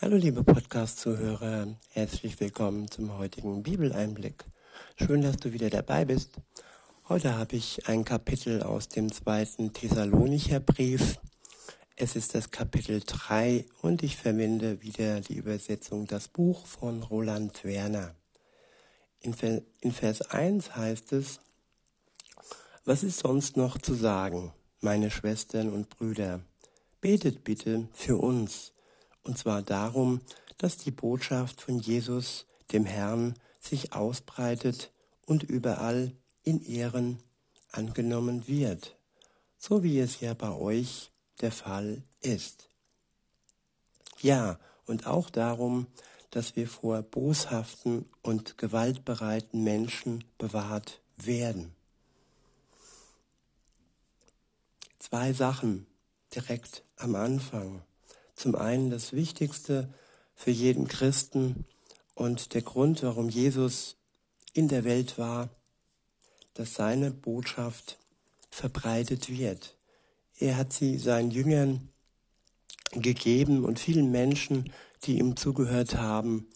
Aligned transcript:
Hallo 0.00 0.16
liebe 0.16 0.44
Podcast-Zuhörer, 0.44 1.74
herzlich 1.90 2.38
willkommen 2.38 2.88
zum 2.88 3.18
heutigen 3.18 3.64
Bibeleinblick. 3.64 4.44
Schön, 4.94 5.22
dass 5.22 5.38
du 5.38 5.52
wieder 5.52 5.70
dabei 5.70 6.04
bist. 6.04 6.36
Heute 7.08 7.36
habe 7.36 7.56
ich 7.56 7.88
ein 7.88 8.04
Kapitel 8.04 8.62
aus 8.62 8.88
dem 8.88 9.10
zweiten 9.10 9.72
Thessalonicher 9.72 10.60
Brief. 10.60 11.18
Es 11.96 12.14
ist 12.14 12.36
das 12.36 12.52
Kapitel 12.52 13.02
3 13.04 13.64
und 13.82 14.04
ich 14.04 14.16
verwende 14.16 14.82
wieder 14.82 15.20
die 15.20 15.34
Übersetzung 15.34 16.06
Das 16.06 16.28
Buch 16.28 16.64
von 16.64 17.02
Roland 17.02 17.64
Werner. 17.64 18.14
In 19.20 19.34
Vers 19.34 20.22
1 20.30 20.76
heißt 20.76 21.12
es, 21.12 21.40
was 22.84 23.02
ist 23.02 23.18
sonst 23.18 23.56
noch 23.56 23.78
zu 23.78 23.94
sagen, 23.94 24.52
meine 24.80 25.10
Schwestern 25.10 25.72
und 25.72 25.88
Brüder? 25.88 26.40
Betet 27.00 27.42
bitte 27.42 27.88
für 27.92 28.18
uns 28.18 28.72
und 29.22 29.38
zwar 29.38 29.62
darum, 29.62 30.20
dass 30.58 30.76
die 30.76 30.90
Botschaft 30.90 31.60
von 31.60 31.78
Jesus, 31.78 32.46
dem 32.72 32.84
Herrn, 32.84 33.34
sich 33.60 33.92
ausbreitet 33.92 34.92
und 35.26 35.42
überall 35.42 36.12
in 36.42 36.62
Ehren 36.64 37.22
angenommen 37.70 38.48
wird, 38.48 38.96
so 39.58 39.82
wie 39.82 39.98
es 39.98 40.20
ja 40.20 40.34
bei 40.34 40.50
euch 40.50 41.10
der 41.40 41.52
Fall 41.52 42.02
ist. 42.20 42.68
Ja, 44.20 44.58
und 44.86 45.06
auch 45.06 45.30
darum, 45.30 45.86
dass 46.30 46.56
wir 46.56 46.68
vor 46.68 47.02
boshaften 47.02 48.06
und 48.22 48.58
gewaltbereiten 48.58 49.62
Menschen 49.62 50.24
bewahrt 50.36 51.00
werden. 51.16 51.74
Zwei 54.98 55.32
Sachen 55.32 55.86
direkt 56.34 56.82
am 56.96 57.14
Anfang 57.14 57.82
zum 58.38 58.54
einen 58.54 58.88
das 58.88 59.12
Wichtigste 59.12 59.92
für 60.36 60.52
jeden 60.52 60.86
Christen 60.86 61.66
und 62.14 62.54
der 62.54 62.62
Grund, 62.62 63.02
warum 63.02 63.28
Jesus 63.28 63.96
in 64.52 64.68
der 64.68 64.84
Welt 64.84 65.18
war, 65.18 65.50
dass 66.54 66.74
seine 66.74 67.10
Botschaft 67.10 67.98
verbreitet 68.48 69.28
wird. 69.28 69.76
Er 70.38 70.56
hat 70.56 70.72
sie 70.72 70.98
seinen 70.98 71.32
Jüngern 71.32 71.88
gegeben 72.92 73.64
und 73.64 73.80
vielen 73.80 74.12
Menschen, 74.12 74.72
die 75.04 75.18
ihm 75.18 75.36
zugehört 75.36 75.96
haben. 75.96 76.48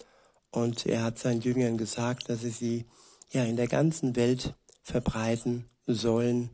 Und 0.52 0.86
er 0.86 1.02
hat 1.02 1.18
seinen 1.18 1.40
Jüngern 1.40 1.78
gesagt, 1.78 2.28
dass 2.28 2.42
sie 2.42 2.50
sie 2.50 2.84
ja 3.30 3.44
in 3.44 3.56
der 3.56 3.68
ganzen 3.68 4.14
Welt 4.14 4.54
verbreiten 4.82 5.64
sollen, 5.86 6.50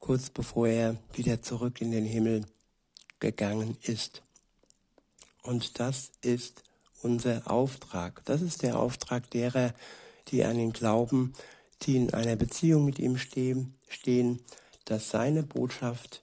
kurz 0.00 0.30
bevor 0.30 0.66
er 0.66 0.96
wieder 1.12 1.40
zurück 1.40 1.80
in 1.80 1.92
den 1.92 2.04
Himmel 2.04 2.46
gegangen 3.20 3.76
ist. 3.82 4.22
Und 5.42 5.78
das 5.80 6.12
ist 6.22 6.62
unser 7.02 7.50
Auftrag. 7.50 8.24
Das 8.24 8.42
ist 8.42 8.62
der 8.62 8.78
Auftrag 8.78 9.28
derer, 9.30 9.74
die 10.28 10.44
an 10.44 10.58
ihn 10.58 10.72
glauben, 10.72 11.32
die 11.82 11.96
in 11.96 12.14
einer 12.14 12.36
Beziehung 12.36 12.84
mit 12.84 12.98
ihm 12.98 13.18
stehen, 13.18 13.74
stehen, 13.88 14.40
dass 14.84 15.10
seine 15.10 15.42
Botschaft 15.42 16.22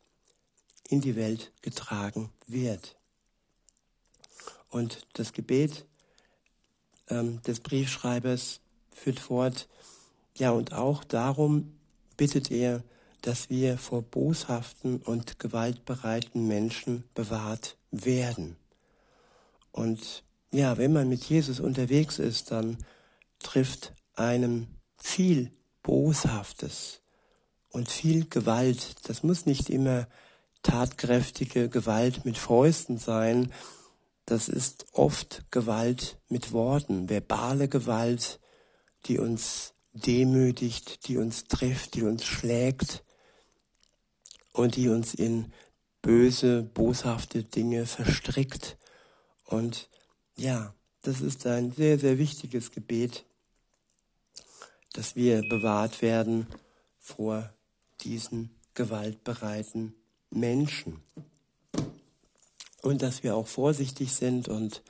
in 0.88 1.02
die 1.02 1.16
Welt 1.16 1.52
getragen 1.62 2.32
wird. 2.48 2.96
Und 4.70 5.06
das 5.14 5.34
Gebet 5.34 5.86
ähm, 7.10 7.42
des 7.44 7.60
Briefschreibers 7.60 8.62
führt 8.92 9.20
fort, 9.20 9.68
ja, 10.38 10.52
und 10.52 10.74
auch 10.74 11.04
darum 11.04 11.74
bittet 12.16 12.52
er, 12.52 12.84
dass 13.22 13.50
wir 13.50 13.78
vor 13.78 14.02
boshaften 14.02 14.98
und 14.98 15.40
gewaltbereiten 15.40 16.48
Menschen 16.48 17.04
bewahrt 17.14 17.78
werden. 17.92 18.56
Und 19.72 20.24
ja, 20.52 20.78
wenn 20.78 20.94
man 20.94 21.10
mit 21.10 21.24
Jesus 21.24 21.60
unterwegs 21.60 22.20
ist, 22.20 22.52
dann 22.52 22.78
trifft 23.40 23.94
einem 24.16 24.68
viel 24.98 25.52
Boshaftes 25.84 27.02
und 27.70 27.90
viel 27.90 28.28
Gewalt. 28.28 28.96
Das 29.08 29.24
muss 29.24 29.46
nicht 29.46 29.70
immer 29.70 30.08
tatkräftige 30.64 31.70
Gewalt 31.70 32.26
mit 32.26 32.38
Fäusten 32.38 32.98
sein. 32.98 33.52
Das 34.26 34.50
ist 34.50 34.88
oft 34.92 35.46
Gewalt 35.52 36.18
mit 36.28 36.52
Worten, 36.52 37.10
verbale 37.10 37.68
Gewalt, 37.68 38.40
die 39.06 39.18
uns 39.18 39.74
demütigt, 39.94 41.08
die 41.08 41.18
uns 41.18 41.46
trifft, 41.46 41.96
die 41.96 42.04
uns 42.04 42.26
schlägt 42.26 43.04
und 44.54 44.76
die 44.76 44.90
uns 44.90 45.14
in 45.14 45.52
böse, 46.02 46.64
boshafte 46.64 47.44
Dinge 47.44 47.86
verstrickt. 47.86 48.78
Und 49.50 49.90
ja, 50.38 50.76
das 51.02 51.22
ist 51.22 51.48
ein 51.48 51.72
sehr, 51.72 51.98
sehr 51.98 52.20
wichtiges 52.20 52.72
Gebet, 52.72 53.26
dass 54.94 55.16
wir 55.16 55.42
bewahrt 55.42 56.04
werden 56.04 56.46
vor 57.00 57.52
diesen 58.02 58.52
gewaltbereiten 58.76 59.96
Menschen. 60.30 61.02
Und 62.84 63.02
dass 63.02 63.24
wir 63.24 63.36
auch 63.36 63.48
vorsichtig 63.48 64.14
sind 64.14 64.48
und 64.48 64.84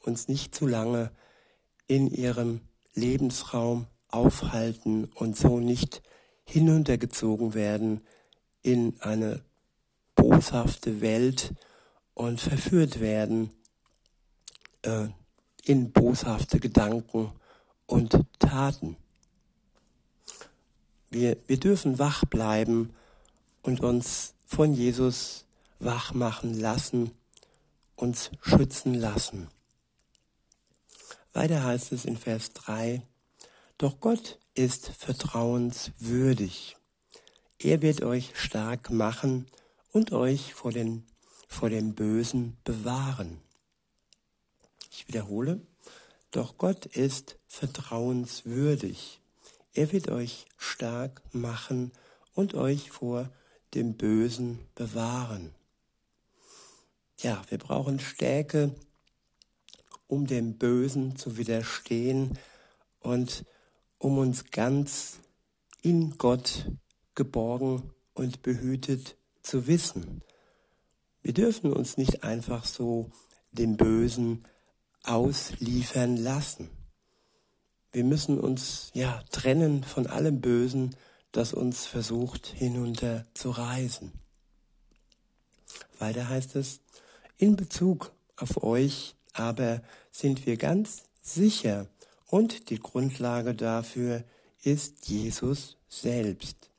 uns 0.00 0.28
nicht 0.28 0.54
zu 0.54 0.66
lange 0.66 1.10
in 1.86 2.10
ihrem 2.10 2.62
Lebensraum 2.94 3.86
aufhalten 4.08 5.04
und 5.14 5.36
so 5.36 5.60
nicht 5.60 6.02
hinuntergezogen 6.44 7.52
werden 7.52 8.00
in 8.62 8.98
eine 9.00 9.42
boshafte 10.14 11.02
Welt 11.02 11.52
und 12.14 12.40
verführt 12.40 12.98
werden 13.00 13.50
äh, 14.86 15.08
in 15.64 15.90
boshafte 15.90 16.60
Gedanken 16.60 17.32
und 17.86 18.18
Taten. 18.38 18.96
Wir, 21.10 21.36
wir 21.46 21.58
dürfen 21.58 21.98
wach 21.98 22.24
bleiben 22.24 22.94
und 23.62 23.80
uns 23.80 24.34
von 24.46 24.74
Jesus 24.74 25.44
wach 25.78 26.14
machen 26.14 26.54
lassen, 26.54 27.10
uns 27.96 28.30
schützen 28.40 28.94
lassen. 28.94 29.48
Weiter 31.32 31.64
heißt 31.64 31.92
es 31.92 32.04
in 32.04 32.16
Vers 32.16 32.52
3, 32.52 33.02
doch 33.78 34.00
Gott 34.00 34.38
ist 34.54 34.88
vertrauenswürdig. 34.88 36.76
Er 37.58 37.82
wird 37.82 38.02
euch 38.02 38.32
stark 38.38 38.90
machen 38.90 39.46
und 39.92 40.12
euch 40.12 40.54
vor, 40.54 40.72
den, 40.72 41.06
vor 41.48 41.70
dem 41.70 41.94
Bösen 41.94 42.56
bewahren. 42.64 43.40
Ich 44.96 45.06
wiederhole, 45.08 45.60
doch 46.30 46.56
Gott 46.56 46.86
ist 46.86 47.36
vertrauenswürdig. 47.48 49.20
Er 49.74 49.92
wird 49.92 50.08
euch 50.08 50.46
stark 50.56 51.20
machen 51.34 51.92
und 52.32 52.54
euch 52.54 52.90
vor 52.90 53.30
dem 53.74 53.98
Bösen 53.98 54.58
bewahren. 54.74 55.54
Ja, 57.18 57.42
wir 57.50 57.58
brauchen 57.58 58.00
Stärke, 58.00 58.74
um 60.06 60.26
dem 60.26 60.56
Bösen 60.56 61.16
zu 61.16 61.36
widerstehen 61.36 62.38
und 63.00 63.44
um 63.98 64.16
uns 64.16 64.50
ganz 64.50 65.18
in 65.82 66.16
Gott 66.16 66.70
geborgen 67.14 67.92
und 68.14 68.40
behütet 68.40 69.18
zu 69.42 69.66
wissen. 69.66 70.22
Wir 71.20 71.34
dürfen 71.34 71.70
uns 71.70 71.98
nicht 71.98 72.24
einfach 72.24 72.64
so 72.64 73.10
dem 73.52 73.76
Bösen 73.76 74.46
ausliefern 75.06 76.16
lassen. 76.16 76.70
Wir 77.92 78.04
müssen 78.04 78.38
uns 78.38 78.90
ja 78.92 79.22
trennen 79.30 79.84
von 79.84 80.06
allem 80.06 80.40
Bösen, 80.40 80.94
das 81.32 81.52
uns 81.52 81.86
versucht 81.86 82.46
hinunter 82.46 83.24
zu 83.34 83.50
reißen. 83.50 84.12
Weiter 85.98 86.28
heißt 86.28 86.56
es, 86.56 86.80
in 87.38 87.56
Bezug 87.56 88.12
auf 88.36 88.62
euch 88.62 89.14
aber 89.32 89.82
sind 90.10 90.46
wir 90.46 90.56
ganz 90.56 91.04
sicher 91.20 91.86
und 92.26 92.70
die 92.70 92.78
Grundlage 92.78 93.54
dafür 93.54 94.24
ist 94.62 95.08
Jesus 95.08 95.76
selbst, 95.88 96.70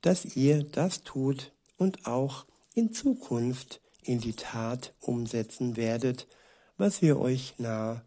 dass 0.00 0.24
ihr 0.24 0.62
das 0.64 1.02
tut 1.02 1.52
und 1.76 2.06
auch 2.06 2.46
in 2.74 2.92
Zukunft 2.92 3.80
in 4.02 4.20
die 4.20 4.34
Tat 4.34 4.94
umsetzen 5.00 5.76
werdet, 5.76 6.26
was 6.80 7.02
wir 7.02 7.20
euch 7.20 7.54
nahe, 7.58 8.02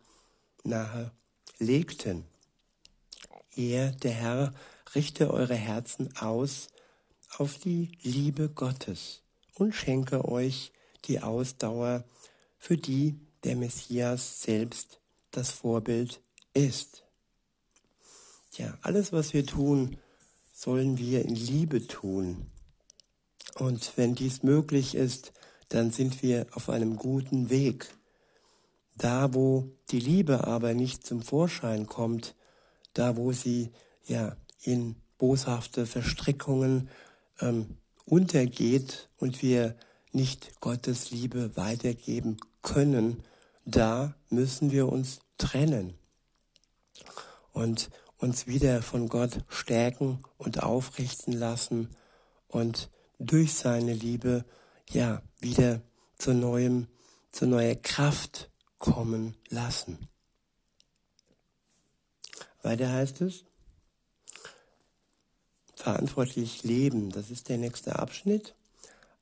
nahe 0.64 1.12
legten. 1.60 2.25
Er, 3.56 3.92
der 3.92 4.12
Herr, 4.12 4.54
richte 4.96 5.31
eure 5.31 5.54
Herzen 5.54 6.18
aus 6.18 6.70
auf 7.38 7.60
die 7.60 7.92
Liebe 8.02 8.50
Gottes 8.50 9.22
und 9.54 9.74
schenke 9.74 10.28
euch 10.28 10.72
die 11.06 11.22
Ausdauer, 11.22 12.04
für 12.58 12.75
die 12.75 13.20
der 13.44 13.56
Messias 13.56 14.42
selbst 14.42 15.00
das 15.30 15.52
Vorbild 15.52 16.19
ist. 16.56 17.04
Ja, 18.54 18.76
alles, 18.81 19.14
was 19.14 19.36
wir 19.36 19.46
tun, 19.46 19.98
sollen 20.52 20.98
wir 20.98 21.26
in 21.26 21.36
Liebe 21.36 21.86
tun. 21.86 22.48
Und 23.54 23.94
wenn 23.98 24.16
dies 24.16 24.42
möglich 24.42 24.96
ist, 24.96 25.31
dann 25.69 25.92
sind 25.92 26.24
wir 26.24 26.48
auf 26.54 26.69
einem 26.69 26.96
guten 26.96 27.52
Weg. 27.52 27.96
Da, 28.98 29.34
wo 29.34 29.72
die 29.90 30.00
Liebe 30.00 30.45
aber 30.45 30.74
nicht 30.74 31.06
zum 31.06 31.22
Vorschein 31.22 31.88
kommt, 31.88 32.36
da, 32.94 33.18
wo 33.18 33.31
sie 33.31 33.72
ja 34.06 34.36
in 34.62 34.95
boshafte 35.18 35.86
Verstrickungen 35.86 36.90
ähm, 37.40 37.78
untergeht 38.06 39.10
und 39.18 39.42
wir 39.42 39.75
nicht 40.12 40.60
Gottes 40.62 41.12
Liebe 41.12 41.56
weitergeben 41.57 42.38
können, 42.62 43.24
da 43.66 44.13
müssen 44.30 44.72
wir 44.72 44.90
uns 44.90 45.19
trennen 45.38 45.95
und 47.51 47.90
uns 48.18 48.48
wieder 48.48 48.81
von 48.81 49.10
Gott 49.10 49.40
stärken 49.50 50.24
und 50.38 50.63
aufrichten 50.63 51.34
lassen 51.34 51.90
und 52.48 52.90
durch 53.19 53.54
seine 53.54 53.94
Liebe 53.94 54.45
ja 54.90 55.22
wieder 55.40 55.81
zu 56.18 56.34
neuem, 56.34 56.88
zu 57.31 57.48
neuer 57.48 57.75
Kraft 57.75 58.50
kommen 58.83 59.38
lassen. 59.47 60.09
Weiter 62.63 62.91
heißt 62.91 63.21
es, 63.21 63.45
verantwortlich 65.74 66.63
leben, 66.63 67.09
das 67.09 67.31
ist 67.31 67.47
der 67.47 67.57
nächste 67.57 67.97
Abschnitt. 67.97 68.56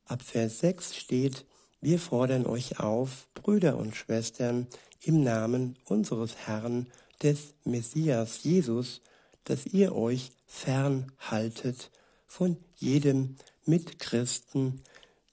Ab 0.04 0.20
Vers 0.22 0.58
6 0.58 0.96
steht, 0.96 1.46
wir 1.80 2.00
fordern 2.00 2.44
euch 2.44 2.80
auf, 2.80 3.28
Brüder 3.34 3.76
und 3.76 3.94
Schwestern, 3.94 4.66
im 5.00 5.22
Namen 5.22 5.76
unseres 5.84 6.34
Herrn, 6.38 6.88
des 7.22 7.54
Messias 7.62 8.42
Jesus, 8.42 9.00
dass 9.44 9.64
ihr 9.66 9.94
euch 9.94 10.32
fernhaltet 10.48 11.92
von 12.26 12.56
jedem 12.78 13.36
Mitchristen, 13.64 14.82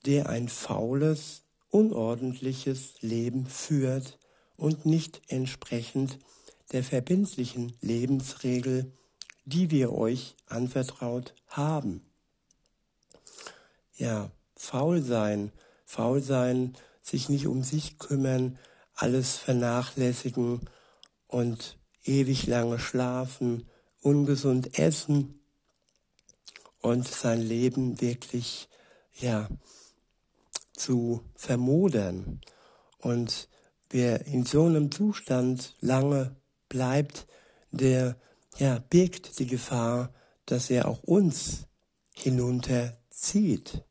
der 0.06 0.30
ein 0.30 0.50
faules, 0.50 1.42
unordentliches 1.70 3.02
Leben 3.02 3.46
führt 3.46 4.20
und 4.58 4.86
nicht 4.86 5.22
entsprechend 5.28 6.20
der 6.72 6.84
verbindlichen 6.84 7.74
Lebensregel, 7.82 8.92
die 9.46 9.72
wir 9.72 9.94
euch 9.94 10.36
anvertraut 10.48 11.34
haben. 11.48 12.02
Ja, 13.96 14.32
faul 14.56 15.02
sein, 15.02 15.52
faul 15.86 16.22
sein, 16.22 16.76
sich 17.02 17.30
nicht 17.30 17.48
um 17.48 17.64
sich 17.64 17.98
kümmern, 17.98 18.60
alles 18.94 19.38
vernachlässigen 19.38 20.62
und 21.28 21.78
ewig 22.04 22.48
lange 22.48 22.80
schlafen, 22.80 23.68
ungesund 24.02 24.78
essen 24.78 25.40
und 26.82 27.08
sein 27.08 27.42
Leben 27.42 28.00
wirklich, 28.02 28.70
ja, 29.20 29.48
zu 30.80 31.22
vermodern. 31.36 32.42
Und 32.98 33.50
wer 33.90 34.26
in 34.26 34.46
so 34.46 34.66
einem 34.66 34.92
Zustand 34.92 35.76
lange 35.80 36.36
bleibt, 36.68 37.28
der 37.72 38.16
ja, 38.58 38.80
birgt 38.90 39.40
die 39.40 39.48
Gefahr, 39.48 40.14
dass 40.46 40.70
er 40.70 40.88
auch 40.88 41.04
uns 41.04 41.68
hinunterzieht. 42.14 43.84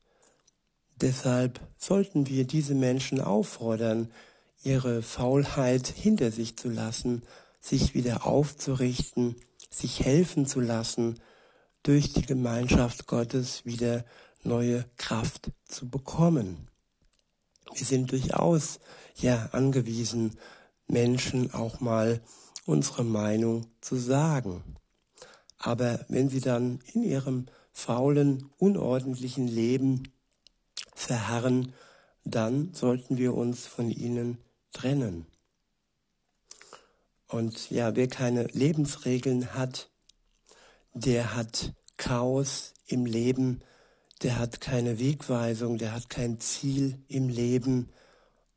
Deshalb 1.01 1.61
sollten 1.79 2.27
wir 2.27 2.45
diese 2.45 2.75
Menschen 2.75 3.21
auffordern, 3.21 4.11
ihre 4.65 5.03
Faulheit 5.03 5.87
hinter 5.87 6.33
sich 6.33 6.57
zu 6.57 6.69
lassen, 6.69 7.23
sich 7.61 7.95
wieder 7.95 8.27
aufzurichten, 8.27 9.37
sich 9.71 10.05
helfen 10.05 10.47
zu 10.47 10.61
lassen, 10.61 11.21
durch 11.85 12.13
die 12.13 12.23
Gemeinschaft 12.23 13.07
Gottes 13.07 13.65
wieder 13.65 14.05
neue 14.43 14.85
Kraft 14.97 15.51
zu 15.65 15.89
bekommen. 15.89 16.69
Wir 17.75 17.87
sind 17.87 18.13
durchaus 18.13 18.81
ja 19.17 19.51
angewiesen, 19.53 20.39
Menschen 20.87 21.53
auch 21.53 21.81
mal 21.81 22.21
unsere 22.67 23.05
Meinung 23.05 23.67
zu 23.81 23.97
sagen. 23.97 24.63
Aber 25.59 26.05
wenn 26.09 26.29
sie 26.29 26.41
dann 26.41 26.81
in 26.93 27.03
ihrem 27.03 27.47
faulen, 27.73 28.51
unordentlichen 28.59 29.49
Leben 29.49 30.13
verharren, 30.95 31.73
dann 32.25 32.75
sollten 32.75 33.17
wir 33.17 33.35
uns 33.35 33.67
von 33.67 33.91
ihnen 33.91 34.39
trennen. 34.73 35.27
Und 37.27 37.71
ja, 37.71 37.95
wer 37.95 38.09
keine 38.09 38.45
Lebensregeln 38.45 39.55
hat, 39.55 39.91
der 40.95 41.35
hat 41.35 41.75
Chaos 41.97 42.75
im 42.87 43.05
Leben, 43.05 43.61
der 44.23 44.39
hat 44.39 44.61
keine 44.61 44.99
Wegweisung, 44.99 45.79
der 45.79 45.93
hat 45.93 46.09
kein 46.09 46.41
Ziel 46.41 46.99
im 47.09 47.29
Leben. 47.29 47.91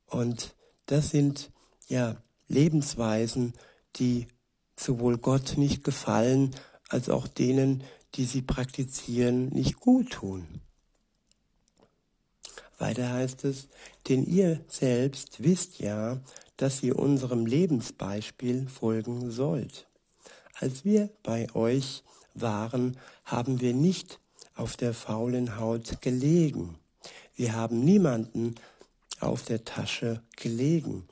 Und 0.06 0.56
das 0.88 1.10
sind 1.10 1.52
ja 1.88 2.18
Lebensweisen, 2.48 3.54
die 3.96 4.28
sowohl 4.78 5.18
Gott 5.18 5.58
nicht 5.58 5.84
gefallen, 5.84 6.56
als 6.90 7.10
auch 7.10 7.28
denen, 7.28 7.84
die 8.16 8.26
sie 8.26 8.42
praktizieren, 8.42 9.50
nicht 9.50 9.80
gut 9.80 10.12
tun. 10.12 10.62
Weiter 12.78 13.10
heißt 13.12 13.46
es, 13.46 13.68
denn 14.10 14.26
ihr 14.26 14.66
selbst 14.68 15.44
wisst 15.44 15.80
ja, 15.80 16.20
dass 16.58 16.82
ihr 16.84 16.98
unserem 16.98 17.46
Lebensbeispiel 17.46 18.68
folgen 18.68 19.30
sollt. 19.32 19.88
Als 20.56 20.84
wir 20.84 21.10
bei 21.24 21.54
euch 21.56 22.04
waren, 22.34 22.98
haben 23.24 23.62
wir 23.62 23.74
nicht 23.74 24.20
auf 24.62 24.78
der 24.78 24.94
faulen 24.94 25.58
Haut 25.58 26.02
gelegen. 26.02 26.78
Wir 27.36 27.54
haben 27.54 27.84
niemanden 27.84 28.56
auf 29.20 29.42
der 29.42 29.66
Tasche 29.66 30.22
gelegen. 30.36 31.08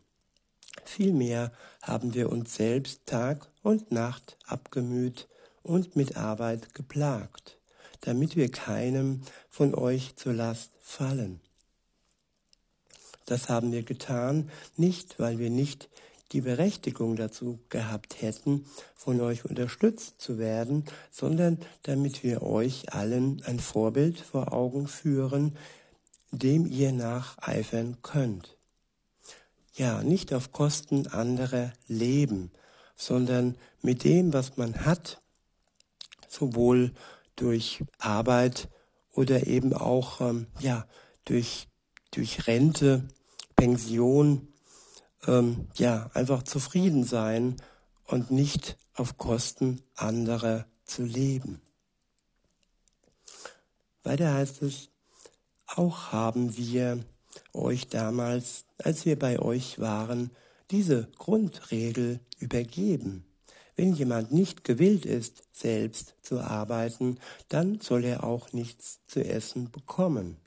Vielmehr 0.86 1.52
haben 1.82 2.14
wir 2.14 2.32
uns 2.32 2.54
selbst 2.56 3.08
Tag 3.08 3.48
und 3.64 3.92
Nacht 3.92 4.38
abgemüht 4.46 5.28
und 5.64 5.96
mit 5.96 6.16
Arbeit 6.16 6.76
geplagt, 6.76 7.58
damit 8.02 8.36
wir 8.36 8.52
keinem 8.52 9.24
von 9.50 9.74
euch 9.74 10.16
zur 10.16 10.34
Last 10.34 10.70
fallen. 10.84 11.42
Das 13.26 13.50
haben 13.50 13.72
wir 13.72 13.82
getan, 13.82 14.52
nicht 14.78 15.18
weil 15.18 15.40
wir 15.40 15.50
nicht 15.50 15.90
die 16.32 16.42
Berechtigung 16.42 17.16
dazu 17.16 17.60
gehabt 17.70 18.22
hätten, 18.22 18.66
von 18.96 19.20
euch 19.22 19.46
unterstützt 19.46 20.22
zu 20.22 20.38
werden, 20.38 20.86
sondern 21.12 21.60
damit 21.84 22.24
wir 22.24 22.44
euch 22.44 22.94
allen 22.94 23.42
ein 23.46 23.60
Vorbild 23.60 24.20
vor 24.20 24.54
Augen 24.54 24.88
führen, 24.88 25.58
dem 26.32 26.68
ihr 26.68 26.92
nacheifern 26.92 27.98
könnt. 28.02 28.58
Ja, 29.74 30.04
nicht 30.04 30.34
auf 30.34 30.52
Kosten 30.52 31.08
anderer 31.08 31.72
leben, 31.88 32.52
sondern 32.96 33.56
mit 33.82 34.04
dem, 34.04 34.34
was 34.34 34.58
man 34.58 34.86
hat, 34.86 35.22
sowohl 36.28 36.92
durch 37.36 37.84
Arbeit 37.98 38.68
oder 39.14 39.48
eben 39.48 39.74
auch 39.74 40.22
ähm, 40.22 40.48
ja, 40.60 40.86
durch, 41.26 41.68
durch 42.12 42.48
Rente 42.48 43.08
Pension, 43.56 44.48
ähm, 45.28 45.68
ja, 45.76 46.10
einfach 46.14 46.44
zufrieden 46.44 47.04
sein 47.04 47.58
und 48.06 48.32
nicht 48.32 48.78
auf 48.94 49.18
Kosten 49.18 49.82
anderer 49.96 50.66
zu 50.86 51.04
leben. 51.04 51.62
Weiter 54.04 54.34
heißt 54.34 54.62
es, 54.64 54.90
auch 55.68 56.12
haben 56.12 56.58
wir 56.58 57.04
euch 57.54 57.88
damals, 57.90 58.66
als 58.78 59.06
wir 59.06 59.20
bei 59.20 59.40
euch 59.40 59.80
waren, 59.80 60.32
diese 60.72 61.08
Grundregel 61.18 62.20
übergeben. 62.40 63.26
Wenn 63.76 63.94
jemand 63.94 64.32
nicht 64.32 64.64
gewillt 64.64 65.06
ist, 65.06 65.44
selbst 65.52 66.16
zu 66.22 66.42
arbeiten, 66.42 67.20
dann 67.48 67.80
soll 67.80 68.04
er 68.04 68.24
auch 68.24 68.52
nichts 68.52 69.00
zu 69.08 69.24
essen 69.24 69.72
bekommen. 69.72 70.38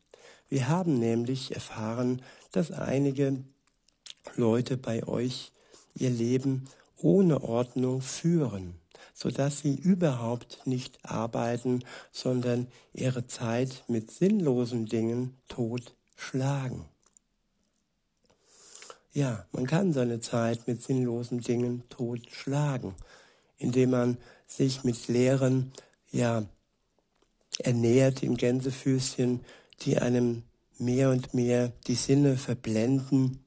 Wir 0.49 0.69
haben 0.69 0.99
nämlich 0.99 1.55
erfahren, 1.55 2.21
dass 2.51 2.73
einige 2.73 3.43
Leute 4.37 4.77
bei 4.77 5.07
euch 5.07 5.53
ihr 5.95 6.11
Leben 6.11 6.69
ohne 6.97 7.43
Ordnung 7.43 8.01
führen, 8.01 8.75
so 9.15 9.31
dass 9.31 9.61
sie 9.61 9.75
überhaupt 9.75 10.67
nicht 10.67 10.99
arbeiten, 11.05 11.85
sondern 12.13 12.69
ihre 12.93 13.27
Zeit 13.27 13.85
mit 13.89 14.11
sinnlosen 14.11 14.87
Dingen 14.87 15.37
totschlagen. 15.49 16.85
Ja, 19.13 19.45
man 19.53 19.67
kann 19.67 19.93
seine 19.93 20.21
Zeit 20.21 20.67
mit 20.67 20.83
sinnlosen 20.83 21.41
Dingen 21.41 21.83
totschlagen, 21.91 22.95
indem 23.59 23.91
man 23.91 24.17
sich 24.47 24.85
mit 24.85 25.09
leeren, 25.09 25.73
ja, 26.11 26.45
ernährt 27.59 28.23
im 28.23 28.37
Gänsefüßchen, 28.37 29.41
die 29.83 29.99
einem 29.99 30.45
mehr 30.79 31.11
und 31.11 31.35
mehr 31.35 31.73
die 31.87 31.95
Sinne 31.95 32.39
verblenden, 32.39 33.42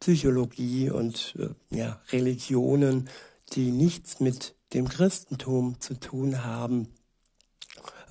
Psychologie 0.00 0.90
und 0.90 1.34
äh, 1.38 1.76
ja, 1.76 2.00
Religionen, 2.10 3.08
die 3.52 3.70
nichts 3.70 4.20
mit 4.20 4.54
dem 4.72 4.88
Christentum 4.88 5.80
zu 5.80 5.94
tun 5.94 6.44
haben, 6.44 6.88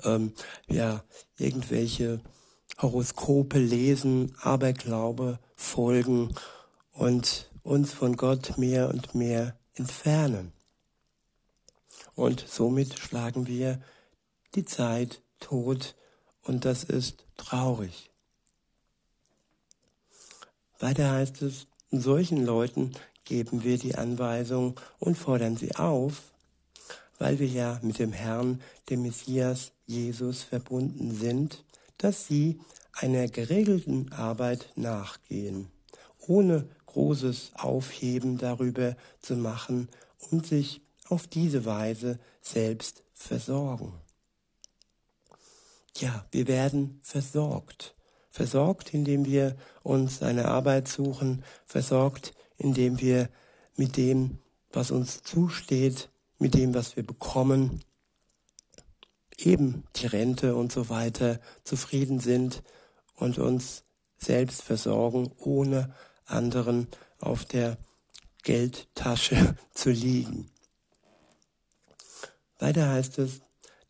ähm, 0.03 0.33
ja, 0.67 1.03
irgendwelche 1.37 2.21
Horoskope 2.81 3.59
lesen, 3.59 4.35
Aberglaube 4.41 5.39
folgen 5.55 6.33
und 6.91 7.49
uns 7.63 7.93
von 7.93 8.15
Gott 8.15 8.57
mehr 8.57 8.89
und 8.89 9.15
mehr 9.15 9.57
entfernen. 9.73 10.51
Und 12.15 12.45
somit 12.47 12.97
schlagen 12.97 13.47
wir 13.47 13.81
die 14.55 14.65
Zeit 14.65 15.21
tot 15.39 15.95
und 16.43 16.65
das 16.65 16.83
ist 16.83 17.25
traurig. 17.37 18.11
Weiter 20.79 21.11
heißt 21.11 21.41
es, 21.41 21.67
solchen 21.91 22.45
Leuten 22.45 22.91
geben 23.23 23.63
wir 23.63 23.77
die 23.77 23.95
Anweisung 23.95 24.79
und 24.99 25.17
fordern 25.17 25.57
sie 25.57 25.75
auf, 25.75 26.21
weil 27.17 27.39
wir 27.39 27.47
ja 27.47 27.79
mit 27.81 27.99
dem 27.99 28.13
Herrn, 28.13 28.61
dem 28.89 29.03
Messias 29.03 29.71
Jesus 29.85 30.43
verbunden 30.43 31.15
sind, 31.15 31.63
dass 31.97 32.27
sie 32.27 32.59
einer 32.93 33.27
geregelten 33.27 34.11
Arbeit 34.11 34.69
nachgehen, 34.75 35.69
ohne 36.27 36.67
großes 36.87 37.51
Aufheben 37.55 38.37
darüber 38.37 38.95
zu 39.19 39.35
machen 39.35 39.89
und 40.31 40.45
sich 40.45 40.81
auf 41.07 41.27
diese 41.27 41.65
Weise 41.65 42.19
selbst 42.41 43.03
versorgen. 43.13 43.93
Ja, 45.97 46.25
wir 46.31 46.47
werden 46.47 46.99
versorgt. 47.03 47.95
Versorgt, 48.35 48.93
indem 48.93 49.23
wir 49.23 49.55
uns 49.81 50.21
eine 50.21 50.49
Arbeit 50.49 50.89
suchen, 50.89 51.45
versorgt, 51.65 52.33
indem 52.57 52.99
wir 52.99 53.29
mit 53.77 53.95
dem, 53.95 54.39
was 54.73 54.91
uns 54.91 55.23
zusteht, 55.23 56.09
mit 56.37 56.53
dem, 56.53 56.73
was 56.73 56.97
wir 56.97 57.03
bekommen, 57.03 57.85
eben 59.37 59.85
die 59.95 60.07
Rente 60.07 60.57
und 60.57 60.73
so 60.73 60.89
weiter, 60.89 61.39
zufrieden 61.63 62.19
sind 62.19 62.61
und 63.15 63.37
uns 63.37 63.83
selbst 64.17 64.63
versorgen, 64.63 65.31
ohne 65.37 65.95
anderen 66.25 66.89
auf 67.19 67.45
der 67.45 67.77
Geldtasche 68.43 69.55
zu 69.73 69.91
liegen. 69.91 70.51
Weiter 72.59 72.89
heißt 72.89 73.17
es, 73.19 73.39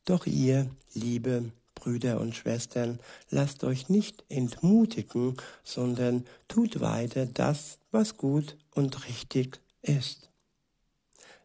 doch 0.06 0.28
ihr, 0.28 0.70
liebe 0.94 1.52
Brüder 1.86 2.20
und 2.20 2.34
Schwestern, 2.34 3.00
lasst 3.30 3.64
euch 3.64 3.90
nicht 3.90 4.24
entmutigen, 4.28 5.38
sondern 5.64 6.26
tut 6.48 6.80
weiter 6.82 7.28
das, 7.28 7.78
was 7.92 8.18
gut 8.18 8.58
und 8.74 9.08
richtig 9.08 9.60
ist. 9.84 10.32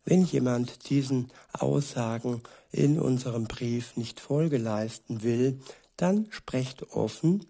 Wenn 0.02 0.24
jemand 0.24 0.88
diesen 0.88 1.30
Aussagen 1.52 2.42
in 2.72 2.98
unserem 2.98 3.44
Brief 3.44 3.98
nicht 3.98 4.18
Folge 4.18 4.56
leisten 4.56 5.22
will, 5.22 5.60
dann 5.98 6.26
sprecht 6.30 6.84
offen 6.94 7.44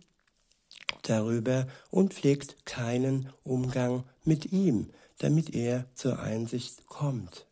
darüber 1.02 1.68
und 1.90 2.12
pflegt 2.12 2.66
keinen 2.66 3.32
Umgang 3.44 4.02
mit 4.24 4.50
ihm, 4.50 4.90
damit 5.18 5.54
er 5.54 5.84
zur 5.94 6.18
Einsicht 6.18 6.86
kommt. 6.86 7.46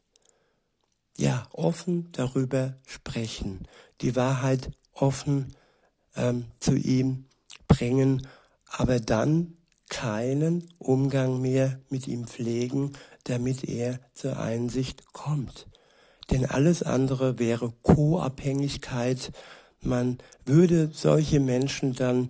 Ja, 1.17 1.47
offen 1.53 2.11
darüber 2.11 2.75
sprechen, 2.87 3.69
die 4.01 4.15
Wahrheit 4.15 4.71
offen 5.01 5.55
ähm, 6.17 6.47
zu 6.61 6.75
ihm 6.75 7.27
bringen, 7.67 8.27
aber 8.67 9.01
dann 9.01 9.55
keinen 9.89 10.69
Umgang 10.79 11.41
mehr 11.41 11.81
mit 11.89 12.09
ihm 12.09 12.27
pflegen, 12.27 12.93
damit 13.25 13.65
er 13.65 14.01
zur 14.13 14.39
Einsicht 14.39 15.13
kommt. 15.13 15.67
Denn 16.31 16.45
alles 16.45 16.83
andere 16.83 17.39
wäre 17.39 17.73
Co-Abhängigkeit. 17.83 19.33
Man 19.81 20.19
würde 20.45 20.91
solche 20.93 21.41
Menschen 21.41 21.95
dann 21.95 22.29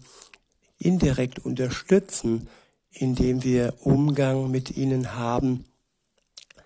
indirekt 0.79 1.41
unterstützen, 1.41 2.49
indem 2.91 3.43
wir 3.43 3.75
Umgang 3.81 4.51
mit 4.51 4.77
ihnen 4.77 5.15
haben, 5.15 5.65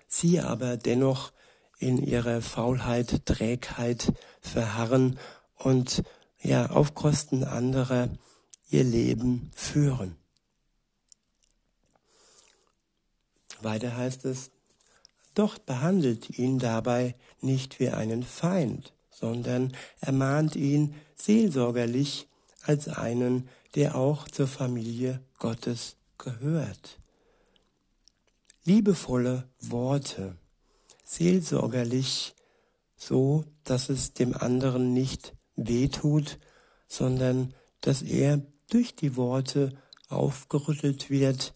sie 0.07 0.39
aber 0.39 0.77
dennoch 0.77 1.31
in 1.79 1.97
ihrer 1.97 2.41
Faulheit, 2.41 3.25
Trägheit 3.25 4.13
verharren 4.41 5.17
und 5.63 6.03
ja 6.41 6.69
auf 6.69 6.93
Kosten 6.93 7.43
anderer 7.43 8.09
ihr 8.69 8.83
Leben 8.83 9.51
führen. 9.55 10.17
Weiter 13.61 13.95
heißt 13.95 14.25
es, 14.25 14.51
doch 15.35 15.57
behandelt 15.57 16.37
ihn 16.37 16.59
dabei 16.59 17.15
nicht 17.41 17.79
wie 17.79 17.89
einen 17.89 18.23
Feind, 18.23 18.93
sondern 19.09 19.73
ermahnt 19.99 20.55
ihn 20.55 20.95
seelsorgerlich 21.15 22.27
als 22.61 22.87
einen, 22.87 23.49
der 23.75 23.95
auch 23.95 24.27
zur 24.27 24.47
Familie 24.47 25.21
Gottes 25.39 25.95
gehört. 26.17 26.99
Liebevolle 28.65 29.49
Worte, 29.59 30.37
seelsorgerlich, 31.03 32.35
so 32.95 33.45
dass 33.63 33.89
es 33.89 34.13
dem 34.13 34.35
anderen 34.35 34.93
nicht 34.93 35.33
wehtut, 35.55 36.39
sondern 36.87 37.53
dass 37.81 38.01
er 38.01 38.41
durch 38.69 38.95
die 38.95 39.15
Worte 39.15 39.71
aufgerüttelt 40.09 41.09
wird 41.09 41.53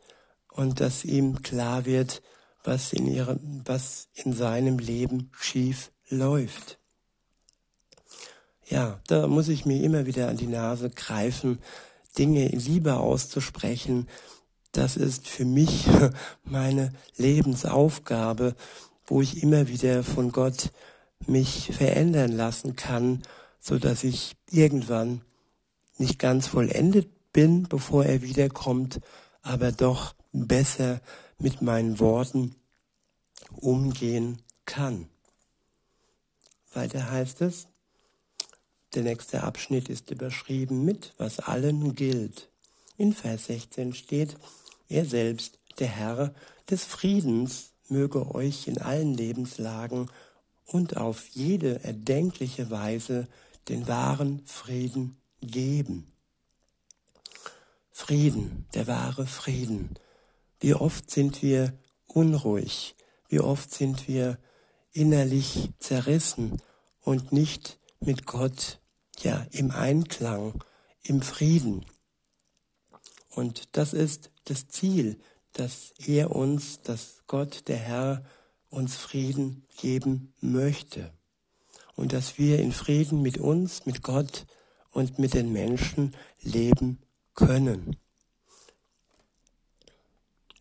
und 0.51 0.79
dass 0.79 1.05
ihm 1.05 1.41
klar 1.41 1.85
wird, 1.85 2.21
was 2.63 2.91
in 2.93 3.07
ihrem, 3.07 3.61
was 3.65 4.09
in 4.13 4.33
seinem 4.33 4.79
Leben 4.79 5.31
schief 5.39 5.91
läuft. 6.09 6.79
Ja, 8.65 8.99
da 9.07 9.27
muss 9.27 9.47
ich 9.47 9.65
mir 9.65 9.81
immer 9.81 10.05
wieder 10.05 10.27
an 10.27 10.37
die 10.37 10.47
Nase 10.47 10.89
greifen, 10.89 11.59
Dinge 12.17 12.47
lieber 12.47 12.99
auszusprechen. 12.99 14.07
Das 14.73 14.97
ist 14.97 15.27
für 15.29 15.45
mich 15.45 15.85
meine 16.43 16.91
Lebensaufgabe, 17.15 18.55
wo 19.05 19.21
ich 19.21 19.41
immer 19.41 19.69
wieder 19.69 20.03
von 20.03 20.31
Gott 20.33 20.71
mich 21.25 21.71
verändern 21.73 22.33
lassen 22.33 22.75
kann, 22.75 23.23
so 23.67 23.77
dass 23.77 24.05
ich 24.05 24.37
irgendwann 24.49 25.21
nicht 25.97 26.19
ganz 26.19 26.47
vollendet 26.47 27.09
bin, 27.33 27.63
bevor 27.63 28.05
er 28.05 28.21
wiederkommt, 28.21 29.01
aber 29.41 29.73
doch 29.73 30.15
besser 30.31 31.01
mit 31.37 31.61
meinen 31.61 31.99
Worten 31.99 32.55
umgehen 33.51 34.41
kann. 34.65 35.09
Weiter 36.71 37.11
heißt 37.11 37.41
es, 37.41 37.67
der 38.95 39.03
nächste 39.03 39.43
Abschnitt 39.43 39.89
ist 39.89 40.11
überschrieben 40.11 40.85
mit, 40.85 41.13
was 41.17 41.39
allen 41.39 41.93
gilt. 41.93 42.49
In 42.95 43.11
Vers 43.11 43.47
16 43.47 43.93
steht, 43.93 44.37
er 44.87 45.03
selbst, 45.03 45.59
der 45.79 45.89
Herr 45.89 46.33
des 46.69 46.85
Friedens, 46.85 47.71
möge 47.89 48.33
euch 48.33 48.67
in 48.69 48.77
allen 48.77 49.13
Lebenslagen 49.13 50.09
und 50.65 50.95
auf 50.95 51.27
jede 51.29 51.83
erdenkliche 51.83 52.71
Weise 52.71 53.27
den 53.69 53.87
wahren 53.87 54.45
Frieden 54.45 55.17
geben. 55.41 56.11
Frieden, 57.91 58.67
der 58.73 58.87
wahre 58.87 59.25
Frieden. 59.25 59.95
Wie 60.59 60.73
oft 60.73 61.09
sind 61.09 61.41
wir 61.41 61.77
unruhig, 62.05 62.95
wie 63.27 63.39
oft 63.39 63.73
sind 63.73 64.07
wir 64.07 64.37
innerlich 64.91 65.69
zerrissen 65.79 66.61
und 67.01 67.31
nicht 67.31 67.79
mit 67.99 68.25
Gott 68.25 68.79
ja 69.19 69.45
im 69.51 69.71
Einklang, 69.71 70.63
im 71.01 71.21
Frieden. 71.21 71.85
Und 73.29 73.75
das 73.77 73.93
ist 73.93 74.31
das 74.45 74.67
Ziel, 74.67 75.19
dass 75.53 75.93
er 76.05 76.35
uns, 76.35 76.81
dass 76.81 77.21
Gott, 77.27 77.67
der 77.67 77.77
Herr, 77.77 78.23
uns 78.69 78.95
Frieden 78.95 79.65
geben 79.77 80.33
möchte. 80.39 81.13
Und 81.97 82.13
dass 82.13 82.37
wir 82.37 82.59
in 82.59 82.71
Frieden 82.71 83.21
mit 83.21 83.37
uns, 83.37 83.85
mit 83.85 84.03
Gott 84.03 84.45
und 84.91 85.19
mit 85.19 85.33
den 85.33 85.51
Menschen 85.51 86.15
leben 86.41 86.99
können. 87.35 87.97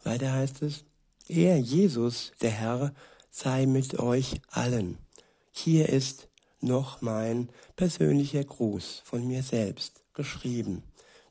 Weiter 0.02 0.32
heißt 0.32 0.62
es, 0.62 0.84
er, 1.28 1.58
Jesus, 1.58 2.32
der 2.40 2.50
Herr, 2.50 2.94
sei 3.30 3.66
mit 3.66 3.98
euch 3.98 4.40
allen. 4.50 4.98
Hier 5.52 5.88
ist 5.88 6.28
noch 6.60 7.02
mein 7.02 7.50
persönlicher 7.76 8.44
Gruß 8.44 9.02
von 9.04 9.26
mir 9.26 9.42
selbst 9.42 10.02
geschrieben. 10.14 10.82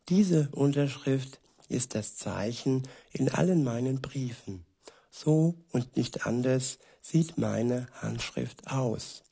Diese 0.09 0.49
Unterschrift 0.51 1.39
ist 1.67 1.95
das 1.95 2.15
Zeichen 2.15 2.87
in 3.11 3.29
allen 3.29 3.63
meinen 3.63 4.01
Briefen. 4.01 4.65
So 5.09 5.55
und 5.71 5.97
nicht 5.97 6.25
anders 6.25 6.77
sieht 7.01 7.37
meine 7.37 7.87
Handschrift 8.01 8.67
aus. 8.67 9.24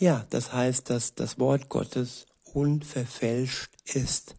Ja, 0.00 0.24
das 0.30 0.52
heißt, 0.52 0.90
dass 0.90 1.16
das 1.16 1.40
Wort 1.40 1.68
Gottes 1.68 2.26
unverfälscht 2.44 3.70
ist, 3.84 4.36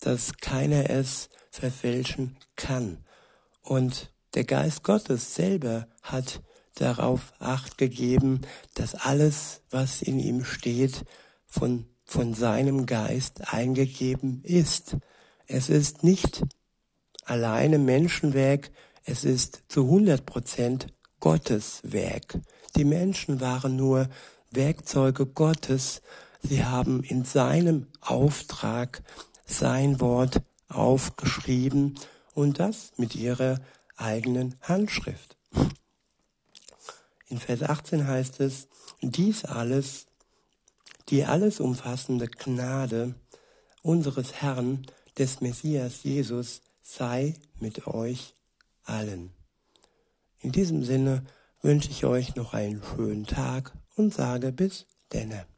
dass 0.00 0.38
keiner 0.38 0.88
es 0.88 1.28
verfälschen 1.50 2.38
kann. 2.56 3.04
Und 3.60 4.10
der 4.32 4.44
Geist 4.44 4.84
Gottes 4.84 5.34
selber 5.34 5.88
hat 6.02 6.40
darauf 6.76 7.34
acht 7.38 7.76
gegeben, 7.76 8.40
dass 8.74 8.94
alles, 8.94 9.60
was 9.68 10.00
in 10.00 10.18
ihm 10.18 10.44
steht, 10.44 11.04
von, 11.46 11.86
von 12.06 12.32
seinem 12.32 12.86
Geist 12.86 13.52
eingegeben 13.52 14.42
ist. 14.42 14.96
Es 15.46 15.68
ist 15.68 16.02
nicht 16.02 16.44
alleine 17.24 17.78
Menschenwerk, 17.78 18.70
Es 19.04 19.24
ist 19.24 19.62
zu 19.68 19.84
100 19.84 20.24
Prozent 20.24 20.86
Gottes 21.20 21.80
Werk. 21.82 22.38
Die 22.76 22.84
Menschen 22.84 23.40
waren 23.40 23.76
nur 23.76 24.08
Werkzeuge 24.50 25.26
Gottes. 25.26 26.02
Sie 26.42 26.64
haben 26.64 27.02
in 27.02 27.24
seinem 27.24 27.86
Auftrag 28.00 29.02
sein 29.46 30.00
Wort 30.00 30.42
aufgeschrieben 30.68 31.98
und 32.34 32.58
das 32.58 32.92
mit 32.96 33.14
ihrer 33.14 33.60
eigenen 33.96 34.54
Handschrift. 34.62 35.36
In 37.26 37.38
Vers 37.38 37.62
18 37.62 38.06
heißt 38.06 38.40
es, 38.40 38.68
dies 39.02 39.44
alles, 39.44 40.06
die 41.08 41.24
alles 41.24 41.60
umfassende 41.60 42.28
Gnade 42.28 43.14
unseres 43.82 44.34
Herrn, 44.34 44.86
des 45.18 45.40
Messias 45.40 46.04
Jesus, 46.04 46.62
sei 46.80 47.34
mit 47.58 47.86
euch 47.88 48.34
allen. 48.84 49.32
In 50.38 50.52
diesem 50.52 50.84
Sinne 50.84 51.24
wünsche 51.60 51.90
ich 51.90 52.04
euch 52.04 52.36
noch 52.36 52.54
einen 52.54 52.82
schönen 52.82 53.26
Tag 53.26 53.72
und 53.98 54.14
sage 54.14 54.52
bis 54.52 54.86
denne. 55.12 55.57